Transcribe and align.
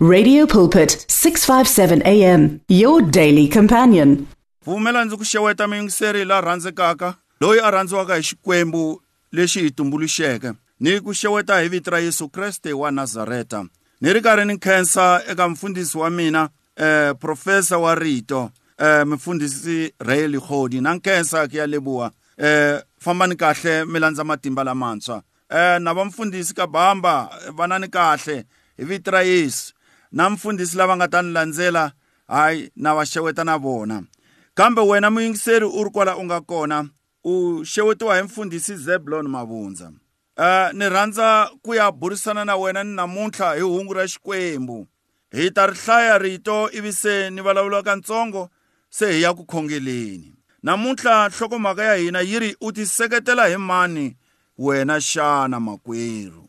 Radio 0.00 0.46
Pulpit 0.46 1.06
657 1.08 2.02
AM 2.06 2.60
your 2.68 3.02
daily 3.02 3.48
companion. 3.48 4.26
pfumela 4.60 5.04
ndzi 5.04 5.16
ku 5.16 5.24
xeweta 5.24 5.68
muyingiseri 5.68 6.24
la 6.24 6.40
rhandzekaka 6.40 7.14
loyi 7.40 7.60
a 7.60 7.70
rhandziwaka 7.70 8.14
hi 8.16 8.22
xikwembu 8.22 9.02
lexi 9.32 9.60
hi 9.60 9.70
tumbuluxeke. 9.70 10.52
Ni 10.80 11.00
ku 11.00 11.14
xeweta 11.14 11.60
hi 11.60 11.68
vito 11.68 11.90
ra 11.90 11.98
yesu 11.98 12.28
kreste 12.28 12.72
wa 12.72 12.90
nazareta. 12.90 13.64
Ni 14.00 14.12
ri 14.12 14.20
karhi 14.20 14.44
ni 14.44 14.58
khensa 14.58 15.22
eka 15.30 15.48
mfundhisi 15.48 15.98
wa 15.98 16.10
mina 16.10 16.48
eh 16.76 17.14
profesa 17.20 17.78
wa 17.78 17.94
rito 17.94 18.50
eh 18.78 19.06
mfundhisi 19.06 19.92
Ray 19.98 20.38
Khodi 20.40 20.80
na 20.80 20.94
nkhensa 20.94 21.48
ke 21.48 21.56
ya 21.56 21.66
lebuwa 21.66 22.12
eh 22.36 22.82
fambani 23.00 23.36
kahle 23.36 23.84
mi 23.84 23.98
landza 23.98 24.24
matimba 24.24 24.64
lamantshwa. 24.64 25.22
Eh 25.50 25.80
na 25.80 25.94
vamfundhisi 25.94 26.54
ka 26.54 26.66
bamba 26.66 27.30
vanani 27.56 27.88
kahle 27.88 28.44
hi 28.76 28.84
vito 28.84 29.10
ra 29.10 29.22
yesu. 29.22 29.74
Na 30.12 30.30
mfundhisi 30.30 30.76
lava 30.76 30.96
nga 30.96 31.08
ta 31.08 31.22
ni 31.22 31.32
landzela 31.32 31.92
hayi 32.28 32.70
na 32.76 32.94
va 32.94 33.06
xeweta 33.06 33.44
na 33.44 33.58
vona. 33.58 34.02
Kambe 34.54 34.80
wena 34.80 35.10
muyingiseri 35.10 35.64
u 35.64 35.84
ri 35.84 35.90
kwala 35.90 36.16
u 36.16 36.24
nga 36.24 36.40
kona 36.40 36.88
u 37.24 37.64
xewetiwa 37.64 38.16
hi 38.16 38.22
mfundhisi 38.22 38.76
zeblon 38.76 39.28
mavundza. 39.28 39.92
Uh, 40.36 40.72
ni 40.72 40.88
rhandza 40.88 41.50
ku 41.62 41.74
ya 41.74 41.92
burisana 41.92 42.44
na 42.44 42.56
wena 42.56 42.84
ni 42.84 42.94
namuntlha 42.94 43.54
hi 43.54 43.60
hungu 43.60 43.94
ra 43.94 44.08
xikwembu. 44.08 44.86
Hi 45.32 45.50
ta 45.50 45.66
ri 45.66 45.74
hlaya 45.74 46.18
rito 46.18 46.70
ivi 46.72 46.92
se 46.92 47.30
ni 47.30 47.40
vulavula 47.40 47.82
kantsongo 47.82 48.48
se 48.90 49.12
hi 49.12 49.22
ya 49.22 49.34
ku 49.34 49.44
khongeleni. 49.44 50.34
Namuntlha 50.62 51.28
nhlokomhaka 51.28 51.84
ya 51.84 51.94
hina 51.94 52.20
yi 52.20 52.38
ri 52.38 52.56
u 52.60 52.72
tiseketela 52.72 53.46
hi 53.46 53.56
mani 53.56 54.16
wena 54.58 55.00
xana 55.00 55.60
makwerhu? 55.60 56.48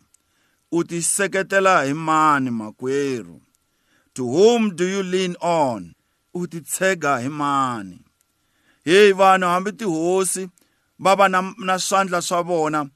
U 0.71 0.83
tiseketela 0.83 1.83
hi 1.83 1.93
mani 1.93 2.49
makwerhu? 2.49 3.41
To 4.13 4.23
whom 4.27 4.75
do 4.75 4.85
you 4.85 5.03
lean 5.03 5.35
on? 5.41 5.95
U 6.33 6.47
titshega 6.47 7.21
hi 7.21 7.29
mani 7.29 8.01
heyi 8.85 9.13
vanhu 9.13 9.47
hambi 9.47 9.71
tihosi 9.71 10.49
va 10.99 11.15
va 11.15 11.27
na, 11.29 11.53
na 11.57 11.79
swandla 11.79 12.21
swa 12.21 12.43
vona 12.43 12.89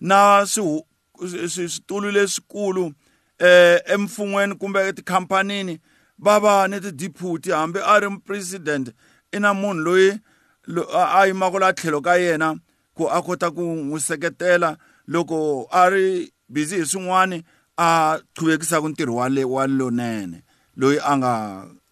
na 0.00 0.46
switulu 0.46 2.10
leswikulu 2.10 2.92
eh 3.38 3.80
emfungweni 3.86 4.54
kumbe 4.54 4.88
etikhampanini 4.88 5.78
va 6.18 6.40
va 6.40 6.68
ni 6.68 6.80
ti-deputy 6.80 7.50
hambi 7.50 7.78
a 7.84 8.00
ri 8.00 8.08
president 8.24 8.92
i 9.32 9.38
na 9.40 9.54
munhu 9.54 9.82
loyi 9.84 10.18
lo, 10.66 10.82
a 10.94 11.26
yimaka 11.26 11.58
la 11.58 11.72
tlhelo 11.72 12.00
ka 12.00 12.16
yena 12.16 12.58
ku 12.94 13.08
a 13.08 13.22
kota 13.22 13.50
ku 13.50 13.62
n'wi 13.62 14.00
seketela 14.00 14.76
loko 15.08 15.66
a 15.70 15.90
ri 15.90 16.32
busy 16.48 16.76
hi 16.76 16.86
swin'wani 16.86 17.44
a 17.78 18.18
qhuvekisaka 18.36 18.88
ntirho 18.88 19.14
wa 19.16 19.66
lonene. 19.66 20.42
Loyi 20.76 20.98
a 21.04 21.16
nga 21.16 21.32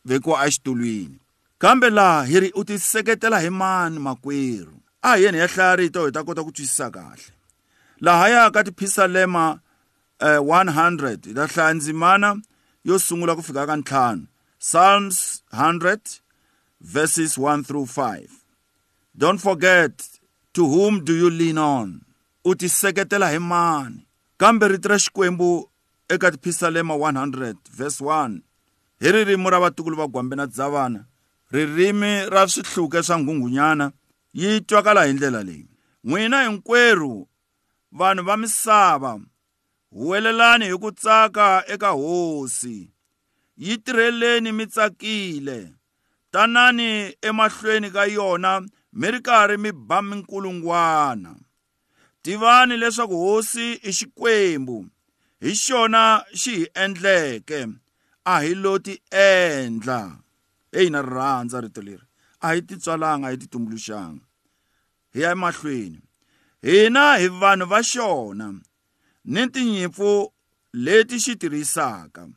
vekiwa 0.04 0.46
exitulwini 0.46 1.18
kambe 1.58 1.90
laha 1.90 2.24
hi 2.24 2.40
ri 2.40 2.52
u 2.54 2.64
tiseketela 2.64 3.40
hi 3.40 3.50
mani 3.50 3.98
makwerhu 3.98 4.80
a 5.02 5.16
hi 5.16 5.24
yeni 5.24 5.38
hi 5.38 5.42
ya 5.42 5.48
hlaya 5.48 5.76
rito 5.76 6.06
hi 6.06 6.12
ta 6.12 6.24
kota 6.24 6.44
ku 6.44 6.52
twisisa 6.52 6.90
kahle. 6.90 7.32
Laha 8.00 8.28
ya 8.28 8.50
ka 8.50 8.64
tiphisalema 8.64 9.60
eh, 10.20 10.40
100 10.40 11.26
hi 11.26 11.34
ta 11.34 11.46
hlaya 11.46 11.74
ndzimana 11.74 12.36
yo 12.84 12.98
sungula 12.98 13.36
ku 13.36 13.42
fika 13.42 13.66
ka 13.66 13.76
ntlhanu. 13.76 14.26
Psalms 14.58 15.42
100 15.52 16.20
verses 16.80 17.38
1 17.38 17.64
through 17.64 17.88
5 17.88 18.28
don't 19.16 19.40
forget 19.40 19.92
to 20.52 20.64
whom 20.64 21.04
do 21.04 21.14
you 21.14 21.30
lean 21.30 21.58
on? 21.58 22.00
U 22.44 22.54
tiseketela 22.54 23.28
hi 23.28 23.38
mani? 23.38 24.06
Kambe 24.36 24.68
rito 24.68 24.88
ra 24.88 24.98
xikwembu 24.98 25.70
eka 26.08 26.30
tiphisalema 26.30 26.94
100 26.94 27.54
verse 27.72 28.04
1 28.04 28.40
hi 29.00 29.12
ririmi 29.12 29.50
ra 29.50 29.60
vatukulu 29.60 29.96
va 29.96 30.06
gwambe 30.06 30.36
na 30.36 30.46
dzavana. 30.46 31.04
Ririmi 31.50 32.30
ra 32.30 32.48
swihluke 32.48 33.02
swa 33.02 33.18
nghunghunyana 33.18 33.92
yi 34.32 34.60
twakala 34.60 35.04
hi 35.04 35.12
ndlela 35.12 35.42
leyi. 35.42 35.66
N'wina 36.04 36.42
hinkwerhu 36.42 37.28
vanhu 37.92 38.24
va 38.24 38.36
misava 38.36 39.20
huwelelani 39.90 40.64
hi 40.64 40.78
ku 40.78 40.92
tsaka 40.92 41.64
eka 41.66 41.88
hosi. 41.88 42.90
Yi 43.56 43.78
tirheleni 43.78 44.52
mi 44.52 44.66
tsakile. 44.66 45.72
Tanani 46.30 47.16
emahlweni 47.22 47.90
ka 47.90 48.04
yona 48.04 48.62
mi 48.92 49.10
ri 49.10 49.20
karhi 49.20 49.56
mi 49.56 49.72
ba 49.72 50.02
minkulungwana. 50.02 51.36
Tivani 52.22 52.76
leswaku 52.76 53.16
hosi 53.16 53.72
i 53.72 53.92
xikwembu. 53.92 54.86
Hi 55.40 55.52
xona 55.54 56.24
xi 56.34 56.56
hi 56.56 56.66
endleke. 56.74 57.66
A 58.24 58.40
hi 58.44 58.54
lo 58.54 58.78
ti 58.78 59.00
endla. 59.10 60.18
Eyi 60.72 60.90
na 60.90 61.02
rirhandza 61.02 61.60
rito 61.60 61.80
leri. 61.82 62.06
A 62.40 62.54
hi 62.54 62.62
titswalanga 62.62 63.28
a 63.28 63.30
hi 63.30 63.36
titumbuluxanga 63.36 64.24
hi 65.12 65.20
ya 65.20 65.30
emahlweni. 65.30 66.00
Hina 66.62 67.18
hi 67.18 67.28
vanhu 67.28 67.66
va 67.66 67.80
xona 67.82 68.48
ni 69.24 69.42
tinyimpfu 69.52 70.32
leti 70.72 71.16
xi 71.24 71.34
tirhisaka. 71.36 72.28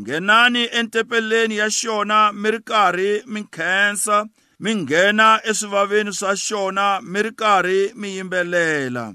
Nghenani 0.00 0.62
entepeleni 0.78 1.56
ya 1.56 1.68
xona 1.70 2.32
mi 2.32 2.50
ri 2.50 2.60
karhi 2.60 3.22
mi 3.26 3.40
khensa 3.54 4.26
mi 4.60 4.74
nghena 4.74 5.40
eswivaveni 5.48 6.12
swa 6.12 6.32
xona 6.46 7.00
mi 7.02 7.22
ri 7.22 7.32
karhi 7.40 7.80
mi 7.94 8.08
yimbelela. 8.16 9.14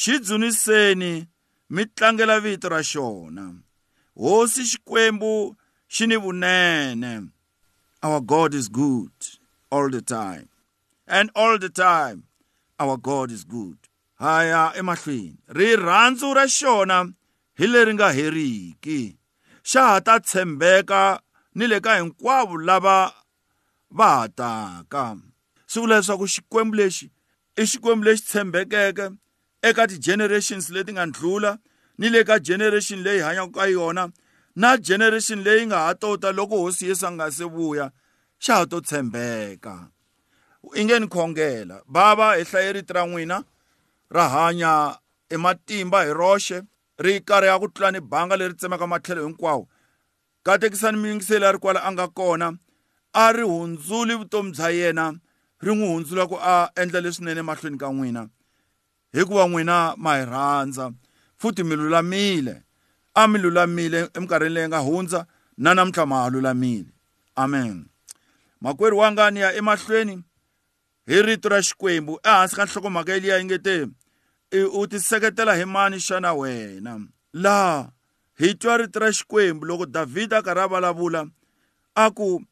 Xi 0.00 0.14
dzuniseni 0.18 1.12
mi 1.70 1.82
tlangela 1.96 2.40
vito 2.40 2.68
ra 2.68 2.80
xona. 2.82 3.65
Hosi 4.16 4.62
xikwembu 4.70 5.56
xi 5.88 6.06
ni 6.06 6.16
vunene. 6.16 7.30
Our 8.02 8.20
god 8.20 8.54
is 8.54 8.68
good 8.68 9.12
all 9.70 9.90
the 9.90 10.02
time. 10.02 10.48
And 11.06 11.30
all 11.34 11.58
the 11.58 11.68
time 11.68 12.24
our 12.78 12.96
god 12.96 13.30
is 13.30 13.44
good. 13.44 13.78
Haya 14.14 14.72
emahlweni. 14.76 15.38
Rirhandzu 15.48 16.34
ra 16.34 16.46
xona 16.46 17.12
hi 17.58 17.66
leri 17.66 17.94
nga 17.94 18.12
heriki. 18.12 19.16
Xa 19.62 19.82
ha 19.88 20.00
ta 20.00 20.18
tshembeka 20.18 21.20
ni 21.54 21.66
le 21.66 21.80
ka 21.80 21.98
hinkwavo 21.98 22.56
lava 22.68 23.12
va 23.90 24.08
ha 24.16 24.28
taka. 24.28 25.16
Swi 25.66 25.80
vula 25.82 25.96
leswaku 26.00 26.26
xikwembu 26.34 26.76
lexi 26.76 27.10
i 27.56 27.62
xikwembu 27.66 28.04
lexi 28.04 28.24
tshembekeke 28.24 29.06
eka 29.62 29.86
ti-generations 29.88 30.70
leti 30.70 30.92
nga 30.92 31.06
ndlula 31.06 31.58
ni 31.98 32.08
le 32.08 32.24
ka 32.24 32.38
generation 32.38 33.02
leyi 33.02 33.20
hanyaka 33.20 33.52
ka 33.52 33.66
yona. 33.66 34.12
Na 34.56 34.76
generation 34.76 35.42
leyi 35.44 35.66
nga 35.66 35.78
ha 35.86 35.94
tota 35.94 36.32
loko 36.32 36.56
hosi 36.56 36.88
yesu 36.88 37.06
a 37.06 37.10
nga 37.10 37.30
se 37.30 37.44
vuya 37.44 37.92
xa 38.38 38.54
ha 38.54 38.66
to 38.66 38.80
tshembeka 38.80 39.88
i 40.74 40.84
nge 40.84 40.98
ni 41.00 41.06
khongela 41.06 41.82
bava 41.86 42.34
hi 42.36 42.44
hlaye 42.44 42.72
rito 42.72 42.94
ra 42.94 43.06
n'wina 43.06 43.44
ra 44.10 44.28
hanya 44.28 44.98
ematimba 45.30 46.04
hi 46.04 46.12
roxe 46.12 46.62
ri 46.98 47.20
karhi 47.20 47.46
ya 47.46 47.58
ku 47.58 47.68
tlula 47.68 47.90
ni 47.92 48.00
banga 48.00 48.36
leri 48.36 48.54
tsemaka 48.54 48.86
matlhelo 48.86 49.26
hinkwawo. 49.26 49.68
Katekisani 50.42 50.98
miyingiseli 50.98 51.44
a 51.44 51.52
ri 51.52 51.58
kwala 51.58 51.80
a 51.84 51.92
nga 51.92 52.08
kona 52.08 52.58
a 53.12 53.32
ri 53.32 53.42
hundzuli 53.42 54.14
vutomi 54.14 54.50
bya 54.52 54.70
yena 54.70 55.14
ri 55.60 55.72
n'wi 55.74 55.86
hundzula 55.92 56.26
ku 56.26 56.36
a 56.40 56.70
endla 56.76 57.00
leswinene 57.00 57.42
mahlweni 57.42 57.78
ka 57.78 57.92
n'wina. 57.92 58.28
Hikuva 59.12 59.48
n'wina 59.48 59.94
ma 59.96 60.16
hi 60.18 60.24
rhandza. 60.24 60.92
Futhi 61.38 61.64
mi 61.64 61.76
lulamile 61.76 62.62
a 63.14 63.28
mi 63.28 63.38
lulamile 63.38 64.10
eminkarhini 64.14 64.54
leyi 64.54 64.68
nga 64.68 64.78
hundza 64.78 65.26
na 65.58 65.74
namuntlha 65.74 66.06
ma 66.06 66.22
ha 66.22 66.30
lulamile 66.30 66.90
amen. 67.36 67.86
Makwerhu 68.60 68.98
wanga 68.98 69.30
ni 69.30 69.40
ya 69.40 69.54
emahlweni 69.54 70.24
hi 71.06 71.22
rito 71.22 71.48
ra 71.48 71.62
xikwembu 71.62 72.20
ehansi 72.24 72.56
ka 72.56 72.64
nhlokomhaka 72.64 73.12
yeliya 73.12 73.38
yi 73.38 73.44
nge 73.44 73.58
te 73.58 73.86
u 74.72 74.86
tiseketela 74.86 75.54
hi 75.54 75.64
mani 75.64 75.96
xana 75.96 76.32
wena. 76.34 77.00
Laha 77.32 77.92
hi 78.38 78.54
twa 78.54 78.76
rito 78.76 79.00
ra 79.00 79.12
xikwembu 79.12 79.66
loko 79.66 79.86
davhida 79.86 80.38
a 80.38 80.42
karhi 80.42 80.60
a 80.60 80.68
vulavula 80.68 81.30
a 81.94 82.10
ku 82.10 82.42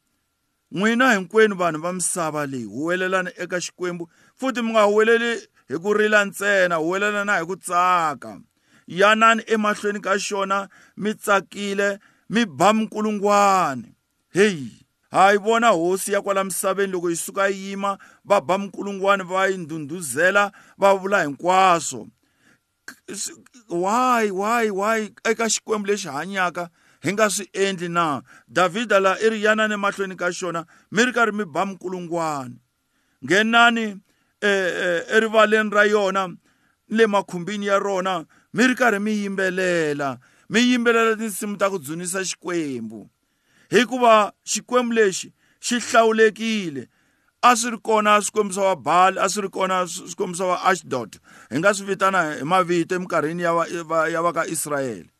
n'wina 0.71 1.13
hinkwenu 1.13 1.55
vanhu 1.55 1.81
va 1.81 1.93
misava 1.93 2.45
leyi 2.45 2.63
huwelelani 2.63 3.29
eka 3.37 3.61
xikwembu 3.61 4.09
futhi 4.35 4.61
mi 4.61 4.71
nga 4.71 4.81
huweleli 4.81 5.49
hi 5.67 5.77
ku 5.77 5.93
rila 5.93 6.25
ntsena 6.25 6.75
huwelela 6.75 7.25
na 7.25 7.39
hi 7.39 7.45
ku 7.45 7.55
tsaka. 7.55 8.39
Yanani 8.87 9.43
emahlweni 9.47 9.99
ka 9.99 10.17
xona 10.19 10.69
mi 10.97 11.13
tsakile 11.13 11.99
mi 12.29 12.45
ba 12.45 12.73
minkulungwana 12.73 13.87
heyi 14.33 14.85
ha 15.11 15.31
yi 15.31 15.37
vona 15.37 15.69
hosi 15.69 16.13
ya 16.13 16.21
kwala 16.21 16.43
misaveni 16.43 16.91
loko 16.91 17.09
yi 17.09 17.15
suka 17.15 17.47
yi 17.47 17.69
yima 17.69 17.97
va 18.25 18.41
ba 18.41 18.57
minkulungwana 18.57 19.23
va 19.23 19.47
yi 19.47 19.57
ndhundhuzela 19.57 20.51
va 20.77 20.95
vula 20.95 21.23
hinkwaswo 21.23 22.07
why 23.69 24.31
why 24.31 24.69
why 24.69 25.09
eka 25.23 25.49
xikwembu 25.49 25.87
lexi 25.87 26.07
hanyaka 26.07 26.69
hi 27.01 27.13
nga 27.13 27.29
swi 27.29 27.49
endli 27.53 27.89
na? 27.89 28.21
Davhida 28.47 28.99
laha 28.99 29.19
i 29.19 29.29
ri 29.29 29.43
yanani 29.43 29.73
emahlweni 29.73 30.15
ka 30.15 30.31
xona 30.31 30.65
mi 30.91 31.05
ri 31.05 31.13
karhi 31.13 31.31
mi 31.31 31.45
ba 31.45 31.65
minkulungwana 31.65 32.55
nghenani 33.25 33.97
erivaleni 35.15 35.69
ra 35.69 35.83
yona 35.83 36.29
le 36.89 37.07
makhumbini 37.07 37.65
ya 37.65 37.79
rona 37.79 38.25
mi 38.55 38.67
ri 38.67 38.75
karhi 38.75 38.99
mi 38.99 39.11
yimbelela 39.11 40.09
mi 40.49 40.59
yimbelela 40.59 41.15
tinsimu 41.19 41.57
ta 41.57 41.69
ku 41.69 41.77
dzunisa 41.79 42.23
xikwembu. 42.23 43.09
Hikuva 43.69 44.31
xikwembu 44.51 44.93
lexi 44.93 45.33
xi 45.59 45.79
hlawulekile. 45.79 46.87
A 47.43 47.55
swi 47.55 47.71
ri 47.71 47.77
kona 47.77 48.21
swikwembu 48.21 48.53
swa 48.53 48.71
va 48.71 48.75
bali 48.75 49.17
a 49.19 49.27
swi 49.29 49.41
ri 49.45 49.49
kona 49.49 49.83
swikwembu 49.87 50.35
swa 50.37 50.47
va 50.47 50.57
ashdod. 50.71 51.19
Hi 51.51 51.59
nga 51.59 51.73
swi 51.73 51.85
vitana 51.85 52.21
hi 52.39 52.43
mavito 52.43 52.95
eminkarhini 52.95 53.43
ya 53.43 53.53
va 53.53 54.07
ya 54.09 54.21
va 54.21 54.33
ka 54.33 54.47
israyele 54.47 55.11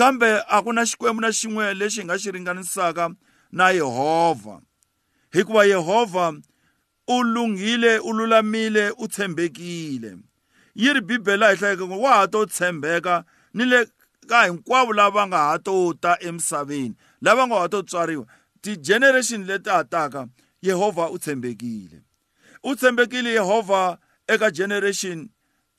kambe 0.00 0.42
a 0.48 0.62
ku 0.62 0.72
na 0.72 0.82
xikwembu 0.82 1.20
na 1.20 1.28
xin'we 1.28 1.74
lexi 1.74 2.00
hi 2.00 2.04
nga 2.04 2.18
xi 2.18 2.30
ringanisaka 2.32 3.10
na 3.52 3.70
yehovha 3.70 4.60
hikuva 5.32 5.64
yehovha 5.64 6.32
u 7.08 7.22
lunghile 7.22 7.98
u 7.98 8.12
lulamile 8.12 8.90
u 8.98 9.08
tshembekile. 9.08 10.16
Yi 10.82 10.92
ri 10.94 11.00
bibele 11.00 11.36
laha 11.36 11.52
hi 11.52 11.58
hlayeka 11.58 11.84
wa 11.84 12.12
ha 12.16 12.26
to 12.26 12.46
tshembeka 12.46 13.24
ni 13.54 13.64
le 13.64 13.86
ka 14.28 14.44
hinkwavo 14.46 14.92
lava 14.92 15.26
nga 15.26 15.38
ha 15.48 15.58
to 15.58 15.94
ta 16.02 16.12
emisaveni 16.20 16.94
lava 17.22 17.46
nga 17.46 17.56
ha 17.60 17.68
to 17.68 17.82
tswariwa 17.82 18.26
ti-generation 18.62 19.44
leti 19.48 19.70
ha 19.70 19.84
taka 19.84 20.28
yehovha 20.62 21.10
u 21.10 21.18
tshembekile 21.18 21.98
u 22.62 22.74
tshembekile 22.76 23.30
yehovha 23.38 23.98
eka 24.26 24.50
generation 24.50 25.28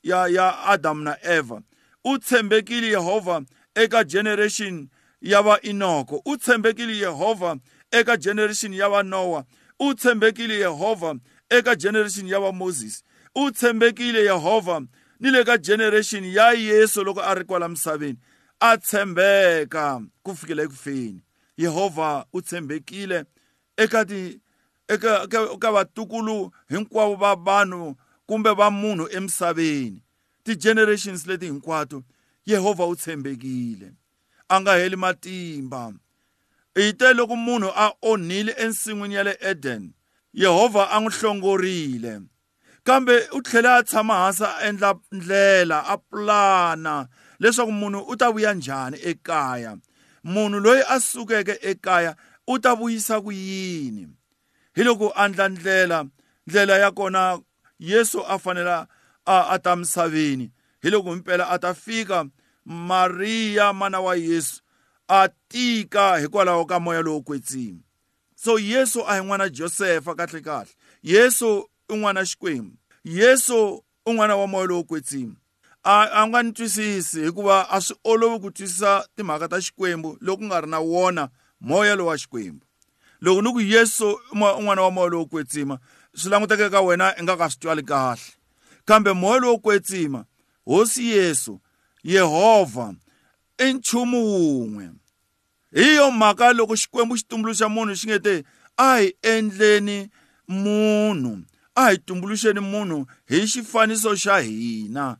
ya 0.02 0.26
ya 0.26 0.64
Adam 0.64 1.04
na 1.04 1.16
Eva. 1.22 1.62
U 2.04 2.18
tshembekile 2.18 2.86
yehovha 2.86 3.42
eka 3.74 4.04
generation 4.04 4.88
ya 5.20 5.42
va 5.42 5.60
Inoko 5.60 6.22
u 6.24 6.36
tshembekile 6.36 6.96
yehovha 6.96 7.56
eka 7.90 8.16
generation 8.16 8.74
ya 8.74 8.88
va 8.88 9.02
Noah. 9.02 9.44
U 9.80 9.94
tshembekile 9.94 10.54
yehovha 10.54 11.14
eka 11.50 11.76
generation 11.76 12.26
ya 12.28 12.40
va 12.40 12.52
Moses. 12.52 13.04
U 13.34 13.50
tshembekile 13.50 14.24
yehovha 14.24 14.80
ni 15.20 15.30
le 15.30 15.44
ka 15.44 15.58
generation 15.58 16.24
ya 16.24 16.52
yesu 16.52 17.04
loko 17.04 17.20
a 17.20 17.34
ri 17.34 17.44
kwala 17.44 17.68
misaveni 17.68 18.18
a 18.60 18.76
tshembeka 18.76 20.02
ku 20.22 20.36
fikela 20.36 20.62
ekufeni. 20.62 21.22
Yehovha 21.56 22.26
u 22.32 22.42
tshembekile 22.42 23.24
eka 23.76 24.04
ti 24.04 24.40
eka 24.88 25.26
ka 25.58 25.72
vatukulu 25.72 26.50
hinkwavo 26.68 27.14
va 27.14 27.34
vanhu 27.34 27.96
kumbe 28.26 28.50
va 28.50 28.70
munhu 28.70 29.08
emisaveni 29.10 30.02
ti-generations 30.44 31.26
leti 31.26 31.46
hinkwato 31.46 32.02
yehovha 32.46 32.86
u 32.86 32.96
tshembekile 32.96 33.92
a 34.48 34.60
nga 34.60 34.74
heli 34.74 34.96
matimba. 34.96 35.92
Hi 36.74 36.92
te 36.92 37.14
loko 37.14 37.36
munhu 37.36 37.68
a 37.76 37.92
onhile 38.02 38.52
ensin'wini 38.52 39.14
ya 39.14 39.22
le 39.22 39.36
eden. 39.40 39.92
Yehovha 40.34 40.90
a 40.90 41.00
n'wi 41.00 41.12
hlongorile 41.12 42.20
kambe 42.84 43.28
u 43.32 43.42
tlhela 43.42 43.76
a 43.76 43.82
tshama 43.82 44.14
hansi 44.14 44.44
a 44.44 44.68
endla 44.68 44.94
ndlela 45.12 45.78
a 45.86 45.96
pulana 45.96 47.08
leswaku 47.40 47.72
munhu 47.72 48.00
u 48.08 48.16
ta 48.16 48.30
vuya 48.30 48.54
njhani 48.54 48.98
ekaya. 49.10 49.76
Munhu 50.24 50.60
loyi 50.60 50.82
a 50.88 51.00
sukeke 51.00 51.58
ekaya 51.62 52.16
u 52.46 52.58
ta 52.58 52.74
vuyisa 52.74 53.20
ku 53.20 53.32
yini? 53.32 54.08
Hi 54.74 54.82
loko 54.84 55.12
a 55.16 55.28
ndla 55.28 55.48
ndlela 55.48 56.06
ndlela 56.46 56.78
ya 56.78 56.90
kona 56.90 57.40
yesu 57.78 58.24
a 58.28 58.38
fanele 58.38 58.86
a 59.26 59.46
a 59.50 59.58
ta 59.58 59.76
misaveni 59.76 60.50
hi 60.82 60.90
loko 60.90 61.16
mpela 61.16 61.48
a 61.50 61.58
ta 61.58 61.74
fika 61.74 62.24
mariya 62.64 63.72
mana 63.72 64.00
wa 64.00 64.16
yesu 64.16 64.62
a 65.08 65.28
tika 65.48 66.16
hikwalaho 66.18 66.64
ka 66.64 66.80
moya 66.80 67.02
lowo 67.02 67.20
kwetsima 67.20 67.80
so 68.34 68.58
yesu 68.58 69.04
a 69.06 69.14
hi 69.14 69.20
n'wana 69.20 69.48
josefa 69.48 70.14
kahle 70.14 70.40
kahle 70.40 70.70
yesu 71.02 71.68
n'wana 71.96 72.24
xikwembu 72.24 72.76
yesu 73.04 73.84
i 74.06 74.12
n'wana 74.12 74.36
wa 74.36 74.46
moya 74.46 74.66
lowo 74.66 74.84
kwetsima 74.84 75.34
a 75.84 76.08
a 76.12 76.26
nga 76.26 76.42
ni 76.42 76.52
twisisi 76.52 77.20
hikuva 77.20 77.70
a 77.70 77.80
swi 77.80 77.96
olovi 78.04 78.38
ku 78.40 78.50
twisisa 78.50 79.06
timhaka 79.16 79.48
ta 79.48 79.60
xikwembu 79.60 80.16
loko 80.20 80.44
nga 80.44 80.60
ri 80.60 80.66
na 80.70 80.78
wona 80.78 81.28
moya 81.60 81.96
lowa 81.96 82.18
xikwembu. 82.18 82.66
Loko 83.20 83.42
ni 83.42 83.52
ku 83.52 83.60
yesu 83.60 84.18
i 84.32 84.38
n'wana 84.38 84.82
wa 84.82 84.90
moya 84.90 85.10
lowo 85.10 85.26
kwetsima 85.26 85.78
swi 86.14 86.30
languteke 86.30 86.70
ka 86.70 86.80
wena 86.80 87.14
i 87.18 87.22
nga 87.22 87.36
ka 87.36 87.50
swi 87.50 87.60
twali 87.60 87.82
kahle. 87.82 88.22
Kambe 88.84 89.12
moya 89.12 89.40
lowo 89.40 89.58
kwetsima 89.58 90.24
hosi 90.64 91.10
yesu 91.10 91.60
yehovha 92.04 92.94
i 93.58 93.72
nchumu 93.72 94.18
wun'we. 94.24 94.90
Hi 95.74 95.94
yo 95.96 96.10
mhaka 96.10 96.52
loko 96.52 96.76
xikwembu 96.76 97.16
xi 97.16 97.24
tumbuluxa 97.26 97.68
munhu 97.68 97.94
xi 97.94 98.06
nge 98.06 98.18
te 98.18 98.44
a 98.76 98.98
hi 98.98 99.14
endleni 99.22 100.10
munhu. 100.48 101.42
A 101.74 101.90
hi 101.90 101.98
tumbuluxeni 101.98 102.60
munhu 102.60 103.06
hi 103.28 103.46
xifaniso 103.46 104.16
xa 104.16 104.40
hina. 104.40 105.18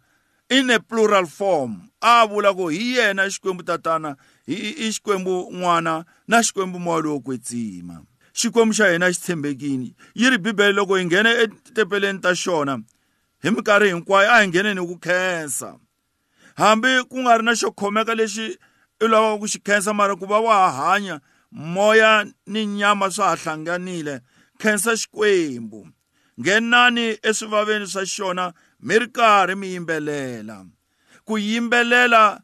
In 0.50 0.70
a 0.70 0.78
plural 0.80 1.26
form. 1.26 1.90
A 2.02 2.26
vula 2.26 2.52
ku 2.54 2.68
hi 2.68 2.96
yena 2.96 3.28
xikwembu 3.30 3.62
tatana 3.64 4.16
i 4.46 4.90
xikwembu 4.92 5.48
n'wana 5.52 6.04
na 6.28 6.42
xikwembu 6.42 6.78
moya 6.78 7.02
lowo 7.02 7.20
kwetsima. 7.20 8.02
Xikwembu 8.34 8.74
xa 8.74 8.92
hina 8.92 9.12
xi 9.12 9.20
tshembekini 9.20 9.94
yi 10.14 10.30
ri 10.30 10.38
bibele 10.38 10.72
loko 10.72 10.96
hi 10.96 11.04
nghene 11.04 11.30
etempeleni 11.42 12.20
ta 12.20 12.34
xona 12.34 12.74
hi 13.42 13.50
minkarhi 13.50 13.88
hinkwayo 13.92 14.30
a 14.30 14.42
hi 14.42 14.48
ngheneni 14.48 14.80
hi 14.80 14.86
ku 14.86 14.98
khensa. 14.98 15.78
Hambi 16.56 16.88
ku 17.08 17.16
nga 17.22 17.38
ri 17.38 17.44
na 17.44 17.54
xo 17.54 17.70
khomeka 17.72 18.14
lexi 18.14 18.58
i 19.00 19.06
lavaka 19.08 19.40
ku 19.40 19.46
xi 19.48 19.58
khensa 19.66 19.94
mara 19.94 20.16
ku 20.16 20.26
va 20.26 20.40
wa 20.40 20.54
ha 20.68 20.70
hanya 20.92 21.20
moya 21.50 22.26
ni 22.46 22.66
nyama 22.66 23.10
swa 23.10 23.32
ha 23.32 23.36
hlanganile 23.36 24.20
khensa 24.60 24.92
xikwembu. 25.00 25.88
Nghenani 26.40 27.18
eswivaveni 27.22 27.86
swa 27.86 28.06
xona 28.06 28.52
mi 28.80 28.98
ri 28.98 29.08
karhi 29.08 29.54
mi 29.54 29.66
yimbelela 29.74 30.66
ku 31.24 31.38
yimbelela 31.38 32.42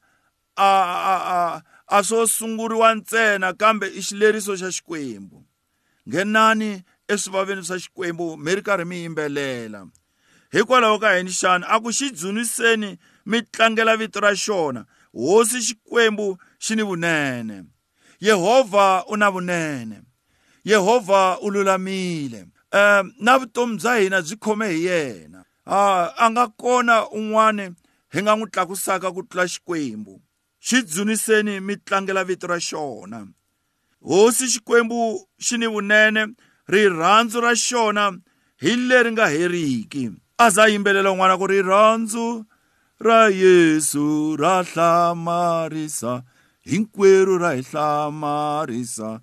a 0.56 0.70
a 1.12 1.16
a 1.36 1.62
a 1.96 1.98
swo 2.04 2.26
sunguriwa 2.26 2.94
ntsena 2.94 3.52
kambe 3.52 3.86
i 3.86 4.00
xileriso 4.06 4.52
xa 4.60 4.70
xikwembu 4.76 5.38
nghenani 6.08 6.82
eswivaveni 7.08 7.62
swa 7.64 7.78
xikwembu 7.78 8.36
mi 8.36 8.54
ri 8.54 8.62
karhi 8.62 8.84
mi 8.84 8.96
yimbelela 9.02 9.86
hikwalaho 10.52 10.98
ka 10.98 11.16
yini 11.16 11.30
xana 11.30 11.66
a 11.68 11.80
ku 11.80 11.92
xi 11.92 12.10
dzuniseni 12.10 12.98
mi 13.26 13.42
tlangela 13.42 13.96
vito 13.96 14.20
ra 14.20 14.32
xona. 14.34 14.86
Hosi 15.12 15.60
xikwembu 15.60 16.38
xi 16.58 16.76
ni 16.76 16.82
vunene? 16.82 17.64
Yehovha 18.20 19.04
u 19.08 19.16
na 19.16 19.30
vunene. 19.30 20.02
Yehovha 20.64 21.38
u 21.40 21.50
lulamile. 21.50 22.46
Na 22.72 23.38
vutomi 23.38 23.76
bya 23.76 23.94
hina 24.00 24.22
byi 24.22 24.36
khome 24.36 24.66
hi 24.68 24.84
yena. 24.84 25.44
A 25.66 26.30
nga 26.30 26.48
kona 26.48 27.08
un'wana 27.10 27.74
hi 28.12 28.22
nga 28.22 28.36
n'wi 28.36 28.50
tlakusaka 28.50 29.12
ku 29.14 29.22
tlula 29.22 29.44
xikwembu 29.48 30.20
xi 30.66 30.82
dzuniseni 30.82 31.60
mi 31.60 31.76
tlangela 31.76 32.24
vito 32.24 32.46
ra 32.46 32.58
xona. 32.60 33.28
Hosi 34.00 34.46
xikwembu 34.52 35.26
xi 35.44 35.58
ni 35.58 35.66
vunene 35.66 36.22
rirhandzu 36.68 37.40
ra 37.40 37.52
xona 37.54 38.04
hi 38.62 38.76
leri 38.88 39.10
nga 39.12 39.26
heriki. 39.26 40.10
A 40.38 40.50
za 40.50 40.68
yimbelela 40.68 41.10
n'wana 41.10 41.38
ku 41.40 41.46
rirhandzu 41.46 42.44
ra 43.00 43.28
yesu 43.28 44.36
ra 44.36 44.62
hlamarisa 44.62 46.22
hinkwerhu 46.68 47.38
ra 47.38 47.50
hi 47.56 47.62
hlamarisa. 47.70 49.20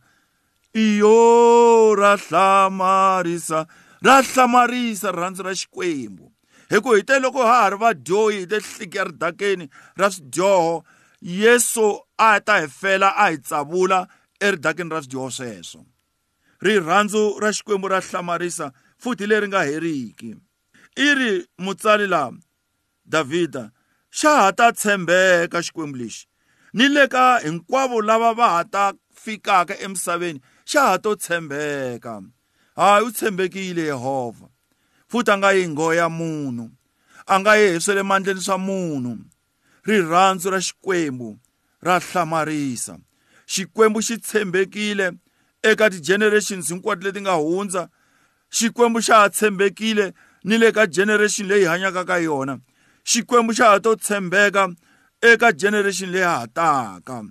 Iyo 0.75 1.95
ra 1.95 2.17
hlamarisa 2.17 3.65
ra 4.03 4.21
hlamarisa 4.21 5.11
rirhandzu 5.11 5.43
ra 5.43 5.55
xikwembu. 5.55 6.31
Hi 6.69 6.81
ku 6.83 6.95
hi 6.95 7.03
te 7.07 7.19
loko 7.19 7.45
ha 7.47 7.63
ha 7.63 7.69
ri 7.71 7.77
vadyohi 7.79 8.43
hi 8.43 8.47
te 8.51 8.59
hliki 8.59 8.99
eridakeni 8.99 9.69
ra 9.95 10.11
swidyoho 10.11 10.83
yesu 11.21 11.85
a 12.19 12.39
ta 12.39 12.59
hi 12.59 12.67
fela 12.67 13.13
a 13.15 13.31
hi 13.31 13.37
tsavula 13.37 14.07
eridakeni 14.41 14.91
ra 14.91 15.01
swidyoho 15.01 15.31
sweswo. 15.31 15.85
Rirhandzu 16.59 17.39
ra 17.39 17.53
xikwembu 17.55 17.87
ra 17.87 18.01
hlamarisa 18.01 18.73
futhi 18.99 19.27
leri 19.27 19.47
nga 19.47 19.63
heriki. 19.63 20.35
I 20.97 21.07
ri 21.15 21.31
mutsali 21.63 22.07
laha 22.07 22.35
davhida 23.05 23.71
xa 24.11 24.31
ha 24.41 24.51
ta 24.51 24.71
tshembeka 24.75 25.63
xikwembu 25.63 26.03
lexi. 26.03 26.27
Ni 26.75 26.89
le 26.91 27.07
ka 27.07 27.39
hinkwavo 27.39 28.01
lava 28.03 28.33
va 28.33 28.47
ha 28.57 28.63
ta 28.63 28.91
fikaka 29.15 29.79
emisaveni 29.79 30.43
xa 30.65 30.81
ha 30.87 30.97
to 30.97 31.15
tshembeka 31.15 32.21
hayi 32.75 33.05
u 33.05 33.11
tshembekile 33.11 33.81
yehovha 33.91 34.47
futhi 35.07 35.31
a 35.31 35.37
nga 35.37 35.51
yi 35.51 35.67
nghohe 35.69 35.97
ya 35.97 36.09
munhu 36.09 36.69
a 37.27 37.39
nga 37.39 37.55
yi 37.55 37.73
hi 37.73 37.79
swa 37.79 37.95
le 37.95 38.03
mandleni 38.03 38.41
swa 38.41 38.57
munhu 38.57 39.17
rirhandzu 39.85 40.49
ra 40.49 40.59
xikwembu 40.61 41.39
ra 41.81 41.99
hlamarisa 41.99 42.97
xikwembu 43.47 44.01
xi 44.01 44.17
tshembekile 44.17 45.11
eka 45.63 45.89
ti-generations 45.89 46.69
hinkwato 46.69 47.01
leti 47.03 47.21
nga 47.21 47.33
hundza 47.33 47.89
xikwembu 48.49 48.99
xa 49.01 49.15
ha 49.21 49.29
tshembekile 49.29 50.13
ni 50.43 50.57
le 50.57 50.71
ka 50.71 50.87
generation 50.87 51.47
leyi 51.47 51.65
hanyaka 51.65 52.05
ka 52.05 52.17
yona 52.17 52.59
xikwembu 53.03 53.53
xa 53.53 53.65
ha 53.69 53.79
to 53.79 53.95
tshembeka 53.95 54.69
eka 55.21 55.51
generation 55.51 56.09
leyi 56.11 56.25
ha 56.25 56.47
taka 56.47 57.23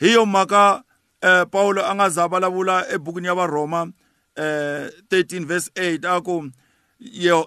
hi 0.00 0.12
yo 0.12 0.26
mhaka 0.26 0.84
eh, 1.22 1.44
paulo 1.50 1.82
a 1.86 1.94
nga 1.94 2.08
za 2.10 2.28
vulavula 2.28 2.88
ebukwini 2.94 3.26
ya 3.26 3.34
varhoma 3.34 3.92
eh, 4.36 4.90
13 5.10 5.46
verse 5.46 5.70
8 5.74 6.06
a 6.16 6.20
ku 6.20 6.50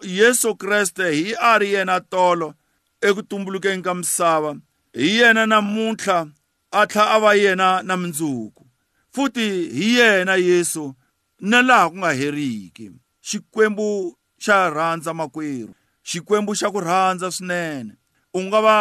yesu 0.03 0.55
kreste 0.55 1.11
hi 1.11 1.35
a 1.39 1.57
ri 1.57 1.73
yena 1.73 1.99
tolo 1.99 2.53
eku 3.01 3.23
tumbulukeni 3.23 3.81
ka 3.81 3.93
misava 3.93 4.55
hi 4.93 5.19
yena 5.19 5.45
namuntlha 5.45 6.27
a 6.71 6.87
tlha 6.87 7.03
a 7.15 7.19
va 7.19 7.35
yena 7.35 7.83
na 7.83 7.97
mindzuku 7.97 8.65
futhi 9.13 9.69
hi 9.69 9.97
yena 9.97 10.35
yesu 10.35 10.95
na 11.39 11.61
laha 11.61 11.89
ku 11.89 11.97
nga 11.97 12.11
heriki 12.13 12.91
xikwembu 13.25 14.15
xa 14.43 14.69
rhandza 14.69 15.13
makwerhu. 15.13 15.73
Xikwembu 16.03 16.51
xa 16.59 16.67
ku 16.73 16.79
rhandza 16.79 17.31
swinene. 17.31 17.93
U 18.33 18.39
nga 18.45 18.59
va 18.65 18.77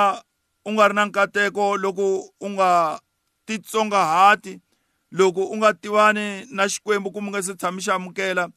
u 0.64 0.70
nga 0.72 0.88
ri 0.88 0.94
na 0.94 1.04
nkateko 1.08 1.76
loko 1.82 2.06
u 2.40 2.48
nga 2.54 3.00
titsongahati 3.46 4.60
loko 5.14 5.44
u 5.44 5.56
nga 5.56 5.72
tivani 5.74 6.46
na 6.50 6.68
xikwembu 6.68 7.12
kumbe 7.12 7.28
u 7.28 7.32
nga 7.32 7.42
se 7.42 7.54
tshami 7.54 7.80
xi 7.80 7.90
amukela 7.90 8.50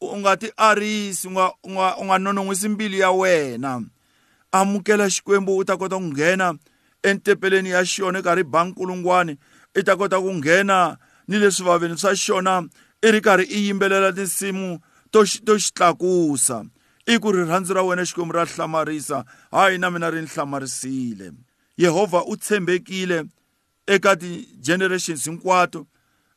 u 0.00 0.16
nga 0.20 0.36
ti 0.36 0.50
arisi 0.56 1.28
u 1.28 1.30
nga 1.30 1.50
u 1.62 1.70
nga 1.70 1.96
u 1.96 2.04
nga 2.04 2.18
nonon'wisi 2.18 2.68
mbilu 2.68 2.96
ya 2.96 3.10
wena. 3.10 3.82
Amukela 4.52 5.08
xikwembu 5.10 5.56
u 5.56 5.64
ta 5.64 5.76
kota 5.76 5.96
ku 5.96 6.02
nghena 6.02 6.54
entepeleni 7.02 7.70
ya 7.70 7.84
xona 7.84 8.22
karhi 8.22 8.44
bankulungwani 8.44 9.38
i 9.74 9.82
ta 9.82 9.96
kota 9.96 10.20
ku 10.20 10.32
nghena 10.32 10.96
ni 11.28 11.38
le 11.38 11.50
swivaveni 11.50 11.96
swa 11.96 12.12
xona 12.14 12.68
i 13.00 13.08
ri 13.10 13.20
karhi 13.20 13.44
i 13.44 13.58
yimbelela 13.66 14.12
tinsimu 14.12 14.78
to 15.10 15.24
to 15.46 15.56
xi 15.58 15.72
tlakusa 15.72 16.68
i 17.06 17.18
ku 17.18 17.32
rirhandzu 17.32 17.74
ra 17.74 17.82
wena 17.82 18.04
xikwembu 18.04 18.34
ra 18.36 18.44
hlamarisa. 18.44 19.24
Hayi 19.50 19.78
na 19.78 19.90
mina 19.90 20.10
ri 20.10 20.20
ni 20.20 20.28
hlamarisile. 20.28 21.32
Yehovha 21.78 22.28
u 22.28 22.36
tshembekile 22.36 23.24
eka 23.86 24.16
ti-generations 24.16 25.24
hinkwato. 25.24 25.86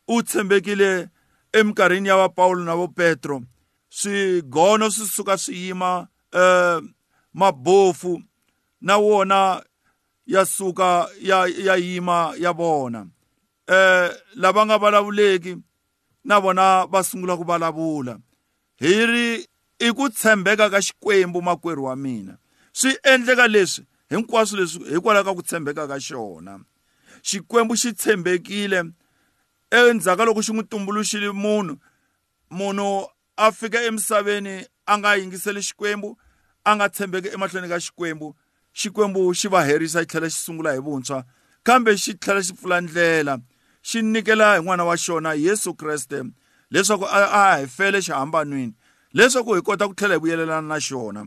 U 0.08 0.22
tshembekile 0.22 1.08
eminkarhini 1.52 2.08
ya 2.08 2.16
va 2.16 2.28
Paulo 2.28 2.64
na 2.64 2.74
vo 2.74 2.88
Petro 2.88 3.42
swigono 3.88 4.90
swi 4.90 5.06
suka 5.06 5.38
swi 5.38 5.56
yima 5.56 6.08
eh 6.32 6.80
mabofu 7.34 8.22
na 8.80 8.96
wona 8.96 9.62
ya 10.26 10.44
suka 10.44 11.08
ya 11.20 11.46
ya 11.46 11.76
yima 11.76 12.34
ya 12.38 12.52
vona 12.52 13.06
eh 13.66 14.10
lava 14.34 14.66
nga 14.66 14.78
vulavuleki 14.78 15.56
na 16.24 16.40
vona 16.40 16.86
va 16.86 17.04
sungula 17.04 17.36
ku 17.36 17.44
vulavula 17.44 18.18
hi 18.80 19.06
ri 19.06 19.48
i 19.78 19.92
ku 19.92 20.08
tshembeka 20.10 20.70
ka 20.70 20.80
xikwembu 20.82 21.42
makwerhu 21.42 21.84
wa 21.84 21.96
mina. 21.96 22.38
Swi 22.72 22.98
endleka 23.02 23.48
leswi 23.48 23.84
hinkwaswo 24.10 24.58
leswi 24.58 24.90
hikwalaho 24.90 25.24
ka 25.24 25.34
ku 25.34 25.42
tshembeka 25.42 25.88
ka 25.88 26.00
xona 26.00 26.60
xikwembu 27.22 27.76
xi 27.76 27.92
tshembekile 27.92 28.84
endzhaku 29.70 30.24
loko 30.24 30.42
xi 30.42 30.52
n'wi 30.52 30.64
tumbuluxile 30.70 31.32
munhu 31.32 31.76
munhu 32.50 33.08
a 33.36 33.52
fika 33.52 33.82
emisaveni 33.82 34.66
a 34.86 34.98
nga 34.98 35.16
yingiseli 35.16 35.62
xikwembu 35.62 36.16
a 36.64 36.76
nga 36.76 36.88
tshembeki 36.88 37.28
emahlweni 37.34 37.68
ka 37.68 37.80
xikwembu 37.80 38.34
xikwembu 38.72 39.34
xi 39.34 39.48
va 39.48 39.64
herisa 39.64 40.00
xi 40.00 40.06
tlhela 40.06 40.28
xi 40.30 40.40
sungula 40.44 40.72
hi 40.72 40.80
vuntshwa 40.80 41.24
kambe 41.62 41.96
xi 41.96 42.14
tlhela 42.14 42.42
xi 42.42 42.52
pfula 42.52 42.80
ndlela 42.80 43.38
xi 43.82 44.02
nyikela 44.02 44.56
hi 44.56 44.60
n'wana 44.62 44.84
wa 44.84 44.96
xona 44.96 45.34
yesu 45.34 45.74
kreste. 45.74 46.22
Leswaku 46.70 47.04
a 47.04 47.56
hi 47.60 47.66
fele 47.66 48.00
xihambanweni 48.00 48.74
leswaku 49.14 49.54
hi 49.54 49.62
kota 49.62 49.88
ku 49.88 49.94
tlhela 49.94 50.14
hi 50.14 50.20
vuyelelana 50.20 50.68
na 50.68 50.76
xona 50.80 51.22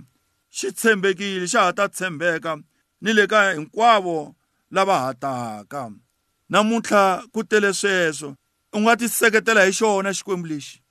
xi 0.57 0.71
tshembekile 0.71 1.47
xa 1.47 1.65
ha 1.65 1.73
ta 1.73 1.87
tshembeka 1.87 2.61
ni 3.01 3.13
le 3.13 3.27
ka 3.27 3.53
hinkwavo 3.53 4.35
lava 4.71 4.95
ha 4.99 5.13
taka 5.13 5.89
namuntlha 6.51 7.23
ku 7.31 7.43
tele 7.43 7.73
sweswo 7.73 8.35
u 8.73 8.79
nga 8.79 8.95
ti 8.99 9.07
seketela 9.09 9.63
hi 9.65 9.71
xona 9.71 10.11
xikwembu 10.13 10.47
lexi. 10.47 10.81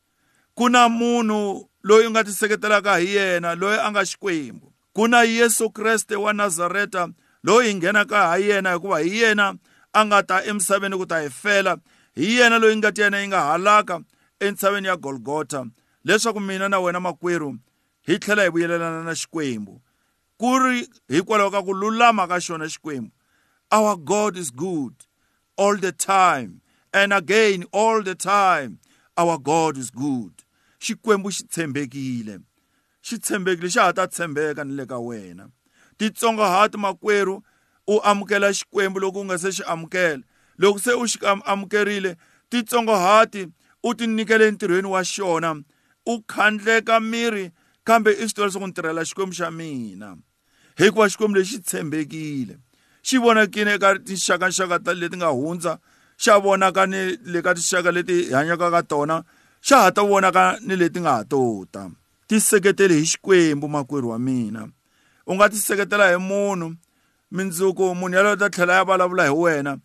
Ku 0.57 0.69
na 0.69 0.88
munhu 0.88 1.69
loyi 1.83 2.07
u 2.07 2.11
nga 2.11 2.25
ti 2.25 2.33
seketelaka 2.33 2.97
hi 2.97 3.14
yena 3.17 3.55
loyi 3.55 3.79
a 3.79 3.90
nga 3.90 4.02
xikwembu. 4.05 4.73
Ku 4.97 5.09
na 5.09 5.23
yesu 5.23 5.71
kreste 5.71 6.17
wa 6.17 6.33
nazareta 6.33 7.09
loyi 7.45 7.69
hi 7.69 7.75
nghenaka 7.75 8.33
hi 8.37 8.49
yena 8.49 8.73
hikuva 8.73 8.99
hi 8.99 9.21
yena 9.21 9.55
a 9.93 10.00
nga 10.05 10.23
ta 10.23 10.37
emisaveni 10.45 10.97
ku 10.97 11.07
ta 11.07 11.21
hi 11.21 11.31
fela. 11.31 11.76
Hi 12.17 12.40
yena 12.40 12.59
loyi 12.59 12.76
ngati 12.76 13.00
yena 13.00 13.21
yi 13.21 13.29
nga 13.29 13.40
halaka 13.40 14.00
entshaveni 14.40 14.88
ya 14.88 14.97
golgota 14.97 15.67
leswaku 16.05 16.40
mina 16.40 16.69
na 16.69 16.81
wena 16.81 17.00
makwerhu 17.00 17.57
hi 18.09 18.19
tlhela 18.19 18.43
hi 18.43 18.49
vuyelelana 18.49 19.05
na 19.05 19.14
xikwembu. 19.14 19.81
Ku 20.40 20.59
ri 20.59 20.88
hikwalaho 21.09 21.50
ka 21.50 21.62
ku 21.62 21.73
lulama 21.75 22.29
ka 22.29 22.40
xona 22.40 22.64
xikwembu 22.64 23.12
our 23.71 23.97
god 23.97 24.37
is 24.37 24.50
good. 24.50 24.95
All 25.62 25.76
the 25.76 25.93
time. 25.93 26.50
And 26.93 27.12
again 27.12 27.64
all 27.73 28.02
the 28.02 28.17
time 28.17 28.71
our 29.17 29.37
god 29.38 29.76
is 29.83 29.90
good. 29.90 30.35
Xikwembu 30.81 31.31
xi 31.37 31.45
tshembekile 31.52 32.37
xi 33.07 33.19
tshembekile 33.19 33.69
xa 33.75 33.83
ha 33.87 33.93
ta 33.93 34.07
tshembeka 34.07 34.64
ni 34.64 34.75
le 34.79 34.87
ka 34.87 34.99
wena 34.99 35.45
titsongahati 35.99 36.79
makwerhu 36.85 37.43
u 37.87 38.00
amukela 38.11 38.49
xikwembu 38.59 39.00
loko 39.00 39.21
u 39.21 39.25
nga 39.25 39.38
se 39.38 39.50
xi 39.57 39.62
amukela 39.73 40.23
loko 40.59 40.79
se 40.85 40.93
u 40.95 41.05
xi 41.11 41.19
amukerile 41.52 42.17
titsongahati 42.50 43.43
u 43.83 43.95
ti 43.95 44.07
nyikele 44.07 44.49
entirhweni 44.49 44.88
wa 44.88 45.05
xona. 45.05 45.62
U 46.07 46.23
khandleka 46.23 47.00
miri 47.00 47.50
kambe 47.85 48.11
i 48.12 48.29
swi 48.29 48.35
tiva 48.35 48.47
leswaku 48.47 48.67
ni 48.67 48.73
tirhela 48.73 49.05
xikwembu 49.05 49.35
xa 49.38 49.50
mina. 49.50 50.17
Hikuva 50.79 51.09
xikwembu 51.09 51.37
lexi 51.38 51.57
xi 51.57 51.62
tshembekile. 51.62 52.55
Xi 53.02 53.16
vonakile 53.19 53.75
eka 53.75 53.99
tinxakaxaka 54.07 54.76
ta 54.85 54.92
leti 54.95 55.16
nga 55.16 55.30
hundza 55.38 55.78
xa 56.23 56.38
vonaka 56.45 56.87
ni 56.87 57.16
le 57.33 57.38
ka 57.42 57.54
tinxaka 57.54 57.90
leti 57.97 58.33
hanyaka 58.33 58.71
ka 58.75 58.83
tona 58.83 59.16
xa 59.66 59.76
ha 59.83 59.90
ta 59.97 60.02
vonaka 60.02 60.59
ni 60.66 60.75
leti 60.76 61.00
nga 61.00 61.12
ha 61.16 61.25
tota 61.25 61.90
ti 62.28 62.40
seketeli 62.40 62.95
hi 63.00 63.07
xikwembu 63.07 63.69
makwerhu 63.69 64.09
wa 64.12 64.19
mina 64.19 64.62
u 65.26 65.35
nga 65.35 65.49
ti 65.49 65.59
seketela 65.59 66.11
hi 66.12 66.16
munhu 66.16 66.75
mindzuku 67.30 67.95
munhu 67.95 68.14
yaloyo 68.16 68.37
ta 68.37 68.50
tlhela 68.50 68.75
ya 68.75 68.85
vulavula 68.85 69.25
hi 69.25 69.35
wena 69.42 69.78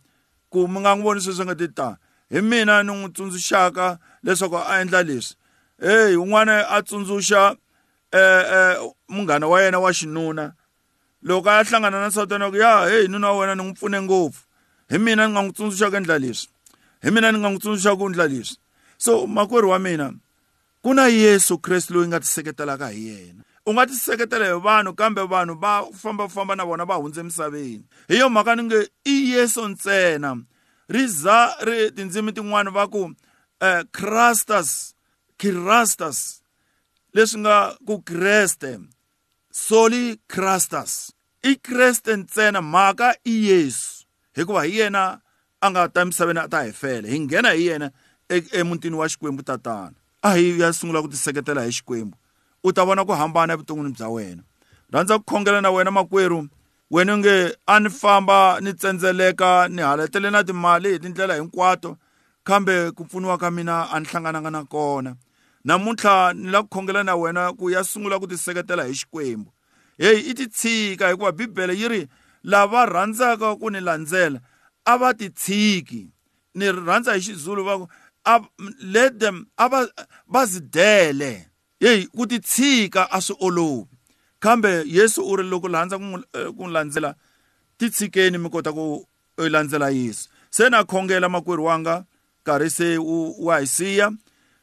ku 0.49 0.67
mi 0.67 0.79
nga 0.79 0.95
n'wi 0.95 1.03
voni 1.03 1.21
sweswi 1.21 1.45
nga 1.45 1.55
ti 1.55 1.67
ta 1.67 1.97
hi 2.29 2.41
mina 2.41 2.83
ni 2.83 2.91
n'wi 2.93 3.09
tsundzuxaka 3.13 3.99
leswaku 4.23 4.57
a 4.57 4.81
endla 4.81 5.03
leswi 5.03 5.35
heyi 5.81 6.15
un'wana 6.15 6.67
a 6.69 6.81
tsundzuxa 6.81 7.55
eh 8.11 8.75
munghana 9.09 9.47
wa 9.47 9.61
yena 9.61 9.79
wa 9.79 9.91
xinuna 9.93 10.53
loko 11.25 11.49
a 11.49 11.63
hlangana 11.63 11.99
na 12.01 12.07
nsawutana 12.07 12.49
ku 12.51 12.57
ya 12.57 12.85
heyi 12.85 13.07
nuna 13.07 13.31
wa 13.31 13.39
wena 13.39 13.55
ni 13.55 13.63
n'wi 13.63 13.73
pfune 13.73 14.01
ngopfu 14.01 14.41
hi 14.89 14.97
mina 14.97 15.27
ni 15.27 15.33
nga 15.33 15.41
n'wi 15.41 15.53
tsundzuxa 15.53 15.89
ku 15.89 15.97
endla 15.97 16.17
leswi 16.21 16.49
hi 17.03 17.11
mina 17.11 17.31
ni 17.31 17.39
nga 17.39 17.49
n'wi 17.49 17.59
tsundzuxa 17.59 17.97
ku 17.97 18.05
endla 18.05 18.25
leswi 18.27 18.57
so 18.97 19.27
makwerhu 19.27 19.69
wa 19.73 19.79
mina 19.79 20.13
ku 20.83 20.93
na 20.93 21.09
yesu 21.09 21.57
kreste 21.57 21.93
loyi 21.93 22.07
nga 22.07 22.21
ti 22.21 22.27
seketelaka 22.27 22.93
hi 22.93 23.01
yena 23.09 23.41
u 23.65 23.73
nga 23.73 23.85
ti 23.89 23.95
seketela 23.97 24.45
hi 24.45 24.59
vanhu 24.61 24.93
kambe 24.93 25.21
vanhu 25.25 25.57
va 25.57 25.89
fambafamba 26.01 26.55
na 26.55 26.65
vona 26.65 26.85
va 26.85 27.01
hundze 27.01 27.19
emisaveni 27.19 27.83
hi 28.07 28.19
yo 28.21 28.29
mhaka 28.29 28.55
ni 28.55 28.63
nge 28.63 28.79
i 29.05 29.15
yesu 29.33 29.67
ntsena 29.67 30.37
ri 30.89 31.07
za 31.07 31.57
ri 31.65 31.91
tindzimi 31.91 32.31
tin'wani 32.31 32.69
va 32.69 32.87
ku 32.87 33.01
um 33.05 33.15
crastus 33.91 34.93
kirastus 35.37 36.45
leswi 37.15 37.39
nga 37.39 37.73
ku 37.87 38.01
kreste. 38.03 38.79
Soli 39.55 40.19
crastus 40.27 41.13
i 41.43 41.55
kreste 41.55 42.17
ntsena 42.17 42.61
mhaka 42.61 43.15
i 43.23 43.47
yesu 43.47 44.05
hikuva 44.35 44.63
hi 44.63 44.77
yena 44.79 45.19
a 45.61 45.71
nga 45.71 45.87
ta 45.87 46.01
emisaveni 46.01 46.39
a 46.39 46.47
ta 46.47 46.63
hi 46.63 46.71
fele 46.71 47.09
hi 47.09 47.19
nghena 47.19 47.49
hi 47.51 47.67
yena 47.67 47.91
emutini 48.51 48.95
wa 48.95 49.09
xikwembu 49.09 49.43
tatana. 49.43 49.95
A 50.21 50.33
hi 50.33 50.59
ya 50.59 50.73
sungula 50.73 51.01
ku 51.01 51.07
tiseketela 51.07 51.63
hi 51.63 51.71
xikwembu. 51.71 52.17
U 52.63 52.73
ta 52.73 52.85
vona 52.85 53.05
ku 53.05 53.11
hambana 53.11 53.53
evuton'wini 53.53 53.95
bya 53.95 54.09
wena. 54.09 54.43
Rhandza 54.91 55.17
ku 55.19 55.23
khongela 55.23 55.61
na 55.61 55.71
wena 55.71 55.91
makwerhu 55.91 56.47
wena 56.91 57.17
nge 57.17 57.55
a 57.67 57.79
ni 57.79 57.89
famba 57.89 58.59
ni 58.61 58.73
tsendzeleka 58.73 59.67
ni 59.67 59.81
haletele 59.81 60.31
na 60.31 60.43
timali 60.43 60.91
hi 60.91 60.99
tindlela 60.99 61.35
hinkwato 61.35 61.97
kambe 62.43 62.91
ku 62.91 63.05
pfuniwa 63.05 63.37
ka 63.37 63.51
mina 63.51 63.87
a 63.91 63.99
ni 63.99 64.05
hlangananga 64.05 64.51
na 64.51 64.63
kona. 64.63 65.15
Namuntlha 65.65 66.33
ni 66.33 66.51
lava 66.51 66.63
ku 66.63 66.69
khongela 66.69 67.03
na 67.03 67.15
wena 67.15 67.53
ku 67.57 67.69
ya 67.69 67.83
sungula 67.83 68.19
ku 68.19 68.27
tiseketela 68.27 68.83
hi 68.85 68.93
xikwembu. 68.93 69.51
Heyi 69.97 70.29
i 70.29 70.33
ti 70.33 70.47
tshika 70.47 71.09
hikuva 71.09 71.31
bibele 71.31 71.73
yi 71.73 71.87
ri 71.87 72.07
lava 72.43 72.85
rhandzaka 72.85 73.55
ku 73.59 73.69
ni 73.69 73.79
landzela 73.79 74.39
a 74.85 74.97
va 74.97 75.13
ti 75.13 75.29
tshiki. 75.29 76.07
Ni 76.55 76.71
rhandza 76.71 77.13
hi 77.13 77.19
xizulu 77.19 77.63
va 77.65 77.79
ku 77.79 77.87
let 78.81 79.19
them 79.19 79.47
a 79.57 79.67
va 79.67 79.87
va 80.27 80.45
zidele 80.45 81.49
yeyi 81.81 82.07
ku 82.07 82.27
ti 82.27 82.39
tshika 82.39 83.09
a 83.11 83.21
swi 83.21 83.35
olovi. 83.39 83.89
Kambe 84.39 84.83
yesu 84.85 85.25
u 85.25 85.35
ri 85.35 85.43
loko 85.43 85.67
rhandza 85.67 85.97
ku 85.97 86.03
n'wi 86.03 86.71
landzela 86.71 87.15
ti 87.77 87.89
tshikeni 87.89 88.37
mi 88.37 88.49
kota 88.49 88.71
ku 88.71 89.07
landzela 89.37 89.89
yesu. 89.89 90.29
Se 90.51 90.69
na 90.69 90.83
khongela 90.83 91.29
makwerhu 91.29 91.65
wanga 91.65 92.05
nkarhi 92.41 92.69
se 92.69 92.97
wa 92.97 93.59
hi 93.59 93.67
siya 93.67 94.11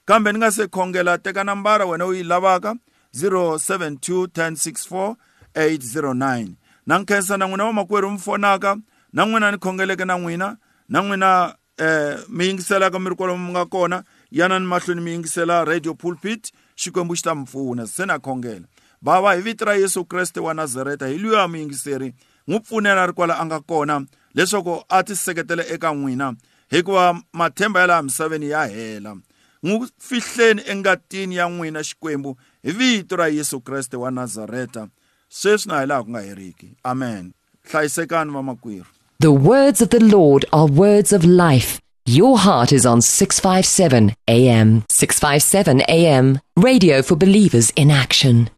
kambe 0.04 0.32
ni 0.32 0.38
nga 0.38 0.50
se 0.50 0.66
khongela 0.66 1.18
teka 1.18 1.44
nambara 1.44 1.86
wena 1.86 2.06
u 2.06 2.14
yi 2.14 2.22
lavaka 2.22 2.74
072 3.14 4.26
1064 4.26 5.14
809 5.54 6.48
na 6.86 6.98
nkhensa 6.98 7.36
na 7.36 7.46
n'wina 7.46 7.64
va 7.64 7.72
makwerhu 7.72 8.10
mi 8.10 8.18
fonaka 8.18 8.76
na 9.12 9.26
n'wina 9.26 9.52
ni 9.52 9.58
khongeleke 9.58 10.04
na 10.04 10.18
n'wina 10.18 10.56
na 10.88 11.02
n'wina 11.02 11.54
eh 11.78 12.18
mi 12.28 12.46
yingiselaka 12.46 12.98
mi 12.98 13.10
ri 13.10 13.16
kwalomu 13.16 13.46
mi 13.46 13.50
nga 13.50 13.64
kona 13.66 14.04
yana 14.30 14.58
ni 14.58 14.66
mahlweni 14.66 15.00
mi 15.00 15.10
yingisela 15.10 15.64
radio 15.64 15.94
pulpit 15.94 16.52
xikwembu 16.76 17.14
xi 17.14 17.22
ta 17.22 17.34
mi 17.34 17.44
pfuna 17.44 17.86
se 17.86 18.06
na 18.06 18.18
khongela 18.18 18.66
bava 19.02 19.34
hi 19.34 19.42
vito 19.42 19.64
ra 19.64 19.74
yesu 19.74 20.04
kreste 20.04 20.40
wa 20.40 20.54
nazareta 20.54 21.06
hi 21.06 21.18
luya 21.18 21.48
muyingiseri 21.48 22.14
n'wi 22.48 22.60
pfunela 22.60 23.06
ri 23.06 23.12
kwala 23.12 23.38
a 23.38 23.46
nga 23.46 23.60
kona 23.60 24.06
leswaku 24.34 24.84
a 24.88 25.02
tiseketela 25.02 25.66
eka 25.66 25.94
n'wina 25.94 26.34
hikuva 26.70 27.22
mathemba 27.32 27.80
ya 27.80 27.86
laha 27.86 28.02
misaveni 28.02 28.50
ya 28.50 28.66
hela 28.66 29.16
n'wi 29.62 29.88
fihleni 29.98 30.62
engatini 30.66 31.36
ya 31.36 31.48
n'wina 31.48 31.82
xikwembu 31.84 32.36
hi 32.62 32.70
vito 32.72 33.16
ra 33.16 33.28
yesu 33.28 33.60
kreste 33.60 33.96
wa 33.96 34.10
nazareta 34.10 34.88
sweswi 35.28 35.72
na 35.72 35.80
hi 35.80 35.86
laha 35.86 36.02
ku 36.02 36.10
nga 36.10 36.20
heriki 36.20 36.68
amen 36.84 37.32
hlayisekani 37.70 38.32
vamakwerhu 38.32 38.86
The 39.20 39.30
words 39.32 39.80
of 39.80 39.88
the 39.90 40.00
Lord 40.00 40.44
are 40.52 40.66
words 40.66 41.12
of 41.12 41.24
life. 41.24 41.80
Your 42.06 42.38
heart 42.38 42.72
is 42.72 42.84
on 42.84 43.00
657 43.00 44.16
AM. 44.26 44.82
657 44.88 45.80
AM. 45.88 46.40
Radio 46.56 47.02
for 47.02 47.14
believers 47.14 47.70
in 47.76 47.92
action. 47.92 48.50